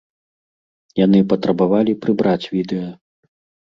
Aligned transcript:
Яны 1.05 1.19
патрабавалі 1.35 1.97
прыбраць 2.07 2.43
відэа. 2.59 2.93